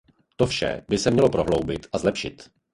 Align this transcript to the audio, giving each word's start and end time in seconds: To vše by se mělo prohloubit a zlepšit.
To 0.35 0.47
vše 0.47 0.85
by 0.89 0.97
se 0.97 1.11
mělo 1.11 1.29
prohloubit 1.29 1.87
a 1.93 1.97
zlepšit. 1.97 2.49